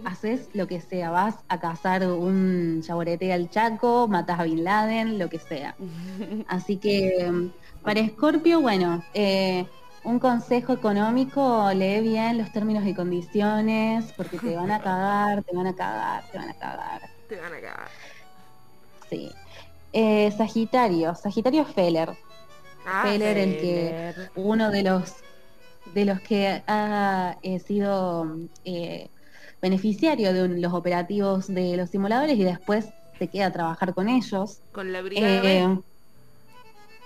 haces 0.05 0.51
lo 0.55 0.67
que 0.67 0.81
sea, 0.81 1.11
vas 1.11 1.37
a 1.49 1.59
cazar 1.61 2.07
un 2.11 2.83
yaborete 2.83 3.33
al 3.33 3.51
Chaco, 3.51 4.09
matas 4.09 4.41
a 4.41 4.45
Bin 4.45 4.65
Laden, 4.65 5.19
lo 5.19 5.29
que 5.29 5.39
sea. 5.39 5.79
Así 6.47 6.79
que 6.81 7.31
mm, 7.31 7.55
para 7.83 8.07
Scorpio, 8.09 8.61
bueno, 8.61 9.09
eh, 9.15 9.71
un 10.03 10.19
consejo 10.21 10.73
económico, 10.75 11.71
lee 11.75 12.01
bien 12.03 12.39
los 12.39 12.53
términos 12.53 12.87
y 12.87 12.95
condiciones, 12.95 14.13
porque 14.15 14.41
te 14.41 14.57
van 14.57 14.71
a 14.73 14.81
cagar, 14.83 15.43
te 15.45 15.57
van 15.57 15.67
a 15.69 15.75
cagar, 15.75 16.29
te 16.31 16.39
van 16.39 16.51
a 16.51 16.55
cagar. 16.55 17.03
Te 17.29 17.37
van 17.41 17.55
a 17.55 17.61
cagar. 17.61 17.91
Sí. 19.09 19.39
Eh, 19.99 20.31
Sagitario, 20.33 21.15
Sagitario 21.15 21.65
Feller, 21.65 22.11
Ah, 22.85 23.03
Feller, 23.03 23.39
el 23.39 23.57
que 23.57 23.95
uno 24.35 24.71
de 24.71 24.83
los 24.83 25.15
de 25.95 26.05
los 26.05 26.21
que 26.21 26.63
ha 26.67 27.39
eh, 27.43 27.59
sido 27.61 28.27
eh, 28.65 29.09
beneficiario 29.63 30.33
de 30.35 30.43
un- 30.45 30.61
los 30.61 30.75
operativos 30.75 31.47
de 31.49 31.77
los 31.79 31.91
simuladores 31.91 32.37
y 32.39 32.45
después 32.45 32.87
se 33.19 33.31
queda 33.31 33.47
a 33.47 33.53
trabajar 33.53 33.95
con 33.95 34.09
ellos. 34.09 34.61
Con 34.73 34.93
la 34.93 35.01
brigada 35.03 35.43
B. 35.43 35.49
Eh, 35.49 35.79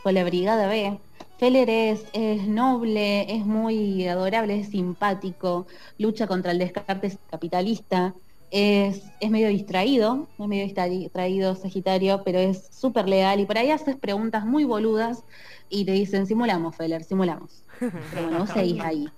con 0.03 0.15
la 0.15 0.25
Brigada 0.25 0.67
B. 0.67 1.01
Feller 1.39 1.71
es, 1.71 2.05
es 2.13 2.47
noble, 2.49 3.35
es 3.35 3.47
muy 3.47 4.07
adorable, 4.09 4.61
es 4.61 4.69
simpático, 4.71 5.67
lucha 5.99 6.27
contra 6.27 6.53
el 6.53 6.59
descarte 6.59 7.17
capitalista, 7.31 8.15
es, 8.51 9.03
es 9.21 9.31
medio 9.31 9.49
distraído, 9.49 10.27
es 10.39 10.47
medio 10.47 10.65
distra- 10.65 10.89
distraído 10.89 11.55
Sagitario, 11.55 12.23
pero 12.25 12.39
es 12.39 12.69
súper 12.73 13.09
leal 13.09 13.41
y 13.41 13.47
por 13.47 13.59
ahí 13.59 13.71
haces 13.71 13.97
preguntas 13.97 14.45
muy 14.45 14.65
boludas 14.65 15.23
y 15.69 15.85
te 15.85 15.93
dicen, 15.93 16.27
simulamos, 16.27 16.75
Feller, 16.77 17.05
simulamos. 17.05 17.63
Pero 17.79 18.23
bueno, 18.23 18.39
vos 18.41 18.51
seguís 18.55 18.81
ahí. 18.83 19.09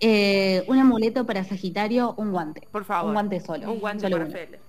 Eh, 0.00 0.64
un 0.68 0.78
amuleto 0.78 1.24
para 1.24 1.42
Sagitario, 1.44 2.14
un 2.18 2.30
guante. 2.30 2.68
Por 2.70 2.84
favor. 2.84 3.08
Un 3.08 3.14
guante 3.14 3.40
solo. 3.40 3.72
Un 3.72 3.80
guante 3.80 4.02
solo 4.02 4.16
para 4.16 4.24
uno. 4.26 4.32
Feller. 4.34 4.60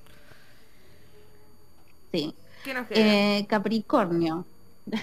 Sí. 2.14 2.34
¿Qué 2.64 2.74
nos 2.74 2.88
queda? 2.88 3.00
Eh, 3.38 3.46
Capricornio. 3.48 4.46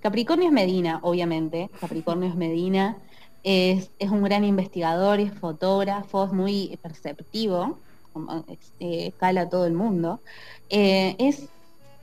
Capricornio 0.00 0.46
es 0.46 0.52
Medina, 0.52 1.00
obviamente. 1.02 1.68
Capricornio 1.80 2.28
es 2.28 2.36
Medina. 2.36 2.96
Es, 3.44 3.90
es 3.98 4.10
un 4.10 4.22
gran 4.22 4.44
investigador, 4.44 5.20
es 5.20 5.32
fotógrafo, 5.32 6.24
es 6.24 6.32
muy 6.32 6.78
perceptivo, 6.82 7.78
como, 8.12 8.44
eh, 8.78 9.12
cala 9.18 9.42
a 9.42 9.48
todo 9.48 9.66
el 9.66 9.72
mundo. 9.72 10.20
Eh, 10.68 11.16
es 11.18 11.48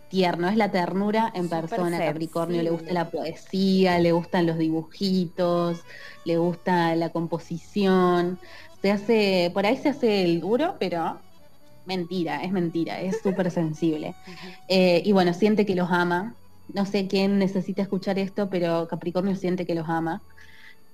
tierno, 0.10 0.50
es 0.50 0.58
la 0.58 0.72
ternura 0.72 1.32
en 1.34 1.50
persona. 1.50 1.98
Capricornio 1.98 2.62
le 2.62 2.72
gusta 2.72 2.94
la 2.94 3.10
poesía, 3.10 4.00
le 4.00 4.12
gustan 4.12 4.46
los 4.46 4.58
dibujitos, 4.58 5.82
le 6.26 6.38
gusta 6.38 6.96
la 6.96 7.10
composición. 7.10 8.40
Se 8.82 8.92
hace, 8.92 9.52
por 9.54 9.66
ahí 9.66 9.78
se 9.78 9.90
hace 9.90 10.24
el 10.24 10.42
duro, 10.42 10.76
pero 10.80 11.20
mentira, 11.86 12.44
es 12.44 12.52
mentira, 12.52 13.00
es 13.02 13.20
súper 13.24 13.52
sensible. 13.52 14.16
Eh, 14.68 15.02
y 15.06 15.12
bueno, 15.12 15.34
siente 15.34 15.66
que 15.66 15.76
los 15.76 15.90
ama. 15.92 16.36
No 16.74 16.86
sé 16.86 17.08
quién 17.08 17.40
necesita 17.40 17.82
escuchar 17.82 18.20
esto, 18.20 18.50
pero 18.50 18.88
Capricornio 18.88 19.36
siente 19.36 19.66
que 19.66 19.76
los 19.76 19.90
ama. 19.90 20.22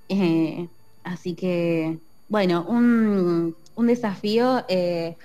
Eh, 0.08 0.68
así 1.04 1.34
que, 1.34 1.98
bueno, 2.28 2.64
un, 2.68 3.54
un 3.76 3.86
desafío, 3.86 4.64
eh, 4.68 5.16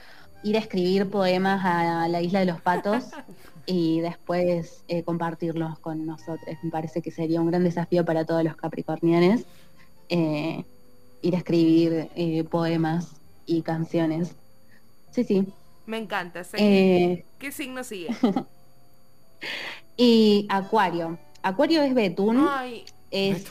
ir 0.43 0.55
a 0.57 0.59
escribir 0.59 1.09
poemas 1.09 1.61
a 1.63 2.07
la 2.07 2.21
isla 2.21 2.39
de 2.39 2.45
los 2.45 2.61
patos 2.61 3.05
y 3.65 4.01
después 4.01 4.83
eh, 4.87 5.03
compartirlos 5.03 5.79
con 5.79 6.05
nosotros. 6.05 6.55
Me 6.63 6.69
parece 6.69 7.01
que 7.01 7.11
sería 7.11 7.41
un 7.41 7.47
gran 7.47 7.63
desafío 7.63 8.05
para 8.05 8.25
todos 8.25 8.43
los 8.43 8.55
capricornianes 8.55 9.45
eh, 10.09 10.63
ir 11.21 11.35
a 11.35 11.37
escribir 11.37 12.47
poemas 12.49 13.09
y 13.45 13.61
canciones. 13.61 14.35
Sí, 15.11 15.23
sí. 15.23 15.47
Me 15.85 15.97
encanta. 15.97 16.43
¿Qué 16.51 17.51
signo 17.51 17.83
sigue? 17.83 18.09
y 19.97 20.45
Acuario. 20.49 21.17
Acuario 21.43 21.81
es 21.81 21.93
Betún. 21.93 22.47
Ay, 22.49 22.85
Es, 23.11 23.43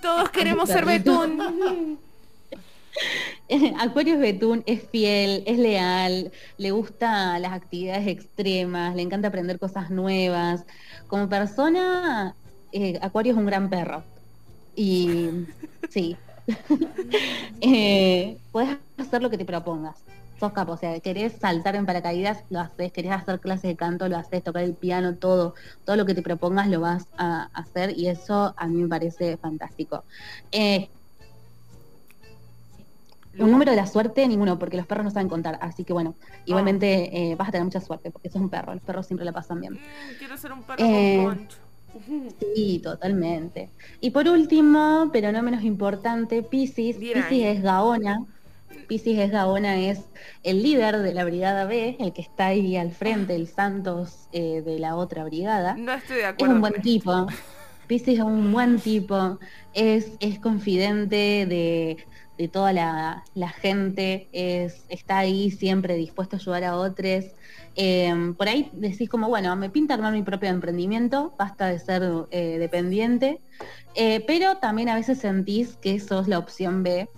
todos 0.00 0.30
queremos 0.30 0.68
ser. 0.68 0.84
Betún. 0.86 1.98
Acuario 3.78 4.14
es 4.14 4.20
Betún, 4.20 4.62
es 4.66 4.82
fiel, 4.90 5.42
es 5.46 5.58
leal, 5.58 6.32
le 6.58 6.70
gusta 6.70 7.38
las 7.38 7.52
actividades 7.52 8.06
extremas, 8.06 8.94
le 8.94 9.02
encanta 9.02 9.28
aprender 9.28 9.58
cosas 9.58 9.90
nuevas. 9.90 10.64
Como 11.08 11.28
persona, 11.28 12.34
eh, 12.72 12.98
Acuario 13.02 13.32
es 13.32 13.38
un 13.38 13.46
gran 13.46 13.68
perro. 13.70 14.02
Y 14.74 15.28
sí. 15.90 16.16
eh, 17.60 18.36
puedes 18.50 18.76
hacer 18.98 19.22
lo 19.22 19.30
que 19.30 19.38
te 19.38 19.44
propongas. 19.44 19.96
Sos 20.42 20.52
capo, 20.52 20.72
o 20.72 20.76
sea, 20.76 20.98
querés 20.98 21.34
saltar 21.34 21.76
en 21.76 21.86
paracaídas, 21.86 22.42
lo 22.50 22.58
haces, 22.58 22.90
querés 22.90 23.12
hacer 23.12 23.38
clases 23.38 23.62
de 23.62 23.76
canto, 23.76 24.08
lo 24.08 24.16
haces, 24.16 24.42
tocar 24.42 24.64
el 24.64 24.74
piano, 24.74 25.14
todo, 25.14 25.54
todo 25.84 25.94
lo 25.94 26.04
que 26.04 26.14
te 26.16 26.22
propongas 26.22 26.66
lo 26.66 26.80
vas 26.80 27.06
a 27.16 27.48
hacer 27.54 27.96
y 27.96 28.08
eso 28.08 28.52
a 28.56 28.66
mí 28.66 28.82
me 28.82 28.88
parece 28.88 29.36
fantástico. 29.36 30.02
Eh, 30.50 30.88
un 33.38 33.52
número 33.52 33.70
de 33.70 33.76
la 33.76 33.86
suerte, 33.86 34.26
ninguno, 34.26 34.58
porque 34.58 34.76
los 34.76 34.84
perros 34.84 35.04
no 35.04 35.10
saben 35.12 35.28
contar. 35.28 35.60
Así 35.60 35.84
que 35.84 35.92
bueno, 35.92 36.16
igualmente 36.44 37.30
eh, 37.30 37.36
vas 37.36 37.50
a 37.50 37.52
tener 37.52 37.64
mucha 37.64 37.80
suerte, 37.80 38.10
porque 38.10 38.28
sos 38.28 38.42
un 38.42 38.48
perro. 38.48 38.74
Los 38.74 38.82
perros 38.82 39.06
siempre 39.06 39.24
la 39.24 39.30
pasan 39.30 39.60
bien. 39.60 39.74
Mm, 39.74 40.18
quiero 40.18 40.36
ser 40.36 40.52
un 40.52 40.64
perro 40.64 40.84
Eh, 40.84 41.22
con. 41.22 41.48
Sí, 42.40 42.80
totalmente. 42.82 43.68
Y 44.00 44.10
por 44.10 44.26
último, 44.26 45.08
pero 45.12 45.30
no 45.30 45.40
menos 45.40 45.62
importante, 45.62 46.42
Pisces. 46.42 46.96
Pisces 46.96 47.30
es 47.30 47.62
Gaona. 47.62 48.24
Pisces 48.88 49.18
es 49.18 49.30
Gaona, 49.30 49.78
es 49.80 50.00
el 50.42 50.62
líder 50.62 50.98
de 50.98 51.14
la 51.14 51.24
Brigada 51.24 51.64
B, 51.64 51.96
el 51.98 52.12
que 52.12 52.22
está 52.22 52.46
ahí 52.48 52.76
al 52.76 52.90
frente, 52.92 53.34
el 53.34 53.46
Santos 53.48 54.28
eh, 54.32 54.62
de 54.64 54.78
la 54.78 54.96
otra 54.96 55.24
brigada. 55.24 55.74
No 55.74 55.92
estoy 55.92 56.16
de 56.16 56.22
Es 56.22 56.28
acuerdo. 56.28 56.54
un 56.54 56.60
buen 56.60 56.82
tipo. 56.82 57.26
Pisces 57.86 58.14
es 58.18 58.20
un 58.20 58.52
buen 58.52 58.78
tipo. 58.80 59.38
Es, 59.74 60.12
es 60.20 60.38
confidente 60.38 61.46
de, 61.48 61.96
de 62.38 62.48
toda 62.48 62.72
la, 62.72 63.24
la 63.34 63.48
gente, 63.48 64.28
es, 64.32 64.84
está 64.88 65.18
ahí 65.18 65.50
siempre 65.50 65.94
dispuesto 65.96 66.36
a 66.36 66.38
ayudar 66.38 66.64
a 66.64 66.76
otros. 66.76 67.24
Eh, 67.74 68.34
por 68.36 68.48
ahí 68.48 68.68
decís 68.74 69.08
como, 69.08 69.28
bueno, 69.28 69.56
me 69.56 69.70
pinta 69.70 69.94
armar 69.94 70.12
mi 70.12 70.22
propio 70.22 70.50
emprendimiento, 70.50 71.32
basta 71.38 71.68
de 71.68 71.78
ser 71.78 72.02
eh, 72.30 72.58
dependiente, 72.58 73.40
eh, 73.94 74.22
pero 74.26 74.58
también 74.58 74.90
a 74.90 74.94
veces 74.94 75.18
sentís 75.18 75.76
que 75.78 75.98
sos 75.98 76.28
la 76.28 76.38
opción 76.38 76.82
B, 76.82 77.08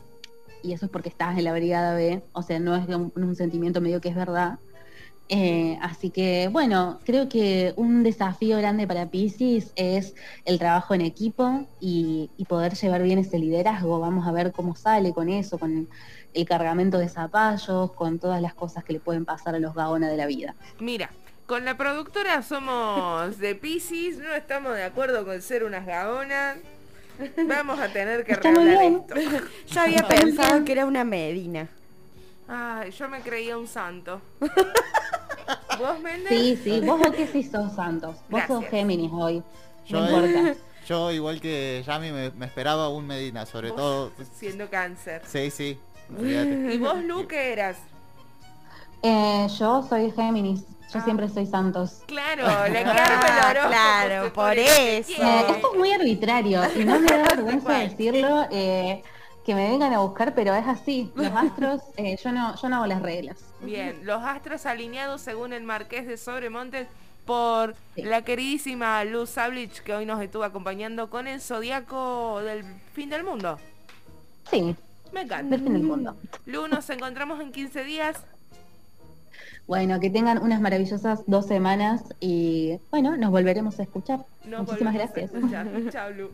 y 0.65 0.73
eso 0.73 0.87
es 0.87 0.91
porque 0.91 1.11
estás 1.11 1.37
en 1.37 1.45
la 1.45 1.53
brigada 1.53 1.95
B, 1.95 2.23
o 2.33 2.43
sea, 2.43 2.59
no 2.59 2.75
es 2.75 2.89
un, 2.89 3.37
sentimiento 3.37 3.81
medio 3.81 4.01
que 4.01 4.09
es 4.09 4.17
verdad. 4.17 4.59
Eh, 5.29 5.79
así 5.81 6.11
que, 6.11 6.49
bueno, 6.51 7.01
creo 7.05 7.29
que 7.29 7.73
un 7.77 8.03
desafío 8.03 8.59
grande 8.59 8.87
para 8.87 9.11
Pisces 9.11 9.73
es 9.77 10.15
el 10.45 10.59
trabajo 10.59 10.95
en 10.95 11.03
equipo 11.03 11.67
y, 11.81 12.31
poder 12.49 12.75
llevar 12.75 13.03
bien 13.03 13.19
ese 13.19 13.39
liderazgo. 13.39 14.01
Vamos 14.01 14.27
a 14.27 14.33
ver 14.33 14.53
cómo 14.53 14.75
sale 14.75 15.13
con 15.13 15.29
eso, 15.29 15.59
con 15.59 15.89
el 16.33 16.45
cargamento 16.47 16.99
de 16.99 17.09
zapallos, 17.09 17.93
con 17.93 18.19
todas 18.19 18.41
las 18.41 18.55
cosas 18.55 18.85
que 18.85 18.95
le 18.95 19.01
pueden 19.01 19.25
pasar 19.25 19.55
a 19.55 19.59
los 19.59 19.75
gaonas 19.75 20.11
de 20.11 20.17
la 20.17 20.27
vida. 20.27 20.55
Mira, 20.79 21.11
con 21.47 21.65
la 21.65 21.77
productora 21.77 22.43
somos 22.43 23.39
de 23.39 23.55
Pisces, 23.55 24.19
no 24.19 24.33
estamos 24.35 24.75
de 24.75 24.85
acuerdo 24.85 25.25
con 25.27 25.41
ser 25.43 25.65
unas 25.65 25.85
gaonas. 25.85 26.57
Vamos 27.49 27.79
a 27.79 27.89
tener 27.89 28.25
que 28.25 28.33
Está 28.33 28.51
muy 28.51 28.61
arreglar 28.61 28.81
bien. 28.81 29.05
esto. 29.31 29.47
Yo 29.69 29.81
había 29.81 29.97
Está 29.99 30.09
muy 30.15 30.25
pensado 30.25 30.53
bien. 30.55 30.65
que 30.65 30.73
era 30.73 30.87
una 30.87 31.05
Medina. 31.05 31.69
Ay, 32.47 32.91
yo 32.91 33.09
me 33.09 33.21
creía 33.23 33.57
un 33.57 33.67
santo. 33.67 34.21
¿Vos, 35.79 36.01
Méndez? 36.01 36.29
Sí, 36.29 36.59
sí, 36.63 36.81
vos 36.81 36.99
vos 36.99 37.11
que 37.15 37.27
sí 37.27 37.43
sos 37.43 37.73
Santos, 37.75 38.17
vos 38.29 38.41
sos 38.43 38.61
Gracias. 38.61 38.71
Géminis 38.71 39.11
hoy, 39.13 39.43
Yo, 39.87 40.01
no 40.01 40.27
importa. 40.27 40.61
yo 40.87 41.11
igual 41.11 41.41
que 41.41 41.83
Yami 41.87 42.13
me, 42.13 42.31
me 42.33 42.45
esperaba 42.47 42.91
un 42.91 43.07
Medina, 43.07 43.47
sobre 43.47 43.69
Vos 43.71 43.77
todo. 43.79 44.13
Siendo 44.37 44.69
cáncer. 44.69 45.23
Sí, 45.27 45.51
sí. 45.51 45.79
olvídate. 46.17 46.75
¿Y 46.75 46.79
vos, 46.79 47.03
Lu, 47.03 47.27
qué 47.27 47.53
eras? 47.55 47.79
Eh, 49.03 49.47
yo 49.59 49.83
soy 49.89 50.11
Géminis, 50.13 50.65
yo 50.95 51.01
Ah. 51.01 51.05
siempre 51.05 51.29
soy 51.29 51.47
Santos. 51.47 52.03
Claro, 52.07 52.43
la 52.47 52.81
Ah, 52.81 53.21
Carmen 53.51 53.69
claro, 53.69 54.33
por 54.33 54.57
eso. 54.57 55.13
Eh, 55.23 55.41
esto 55.51 55.71
es 55.73 55.79
muy 55.79 55.93
arbitrario 55.93 56.63
y 56.77 56.85
no 56.85 56.99
me 57.01 57.07
da 57.07 57.23
vergüenza 57.37 57.73
decirlo, 57.79 58.47
eh, 58.51 59.03
que 59.45 59.55
me 59.55 59.69
vengan 59.69 59.93
a 59.93 59.99
buscar, 60.01 60.35
pero 60.35 60.55
es 60.55 60.67
así. 60.67 61.11
Los 61.15 61.27
astros, 61.35 61.83
eh, 61.97 62.17
yo 62.23 62.33
no, 62.33 62.55
yo 62.57 62.69
no 62.69 62.77
hago 62.77 62.87
las 62.87 63.03
reglas. 63.03 63.39
Bien, 63.61 64.01
los 64.05 64.23
astros 64.23 64.65
alineados 64.67 65.21
según 65.21 65.53
el 65.53 65.63
Marqués 65.65 66.07
de 66.07 66.17
Sobremontes 66.17 66.87
por 67.27 67.75
Sí. 67.95 68.03
la 68.03 68.23
queridísima 68.23 69.03
Luz 69.05 69.31
Sablich 69.31 69.81
que 69.83 69.95
hoy 69.95 70.05
nos 70.07 70.21
estuvo 70.23 70.45
acompañando 70.45 71.09
con 71.11 71.27
el 71.27 71.41
zodiaco 71.41 72.41
del 72.43 72.65
fin 72.93 73.09
del 73.11 73.25
mundo. 73.25 73.59
Sí, 74.51 74.77
Me 75.13 75.23
encanta. 75.23 75.57
del 75.57 75.65
fin 75.65 75.73
del 75.73 75.83
mundo. 75.85 76.17
Lu, 76.45 76.69
nos 76.69 76.89
encontramos 76.91 77.41
en 77.41 77.51
15 77.51 77.83
días. 77.85 78.17
Bueno, 79.67 79.99
que 79.99 80.11
tengan 80.11 80.43
unas 80.43 80.61
maravillosas 80.61 81.25
dos 81.27 81.47
semanas 81.47 82.03
y 82.21 82.79
bueno, 82.91 83.17
nos 83.17 83.31
volveremos 83.31 83.79
a 83.81 83.85
escuchar. 83.85 84.27
Nos 84.47 84.67
Muchísimas 84.67 84.95
gracias. 84.95 85.31
Chao, 85.91 86.11
Lu. 86.11 86.31